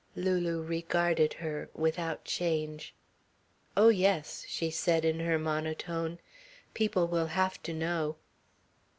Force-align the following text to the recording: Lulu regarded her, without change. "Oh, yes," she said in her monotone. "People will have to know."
Lulu 0.15 0.63
regarded 0.63 1.33
her, 1.33 1.69
without 1.75 2.25
change. 2.25 2.95
"Oh, 3.77 3.89
yes," 3.89 4.43
she 4.47 4.71
said 4.71 5.05
in 5.05 5.19
her 5.19 5.37
monotone. 5.37 6.17
"People 6.73 7.07
will 7.07 7.27
have 7.27 7.61
to 7.61 7.71
know." 7.71 8.15